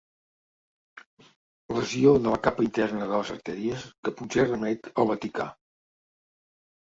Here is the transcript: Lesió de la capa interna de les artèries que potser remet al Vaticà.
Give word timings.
Lesió 1.75 2.13
de 2.23 2.31
la 2.35 2.39
capa 2.47 2.65
interna 2.67 3.09
de 3.11 3.19
les 3.23 3.29
artèries 3.35 3.85
que 4.07 4.13
potser 4.21 4.45
remet 4.49 4.89
al 5.03 5.11
Vaticà. 5.11 5.47